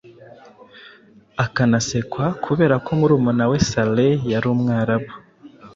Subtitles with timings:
[1.45, 5.13] akanasekwa kubera ko murumuna we Saleh yari Umwarabu.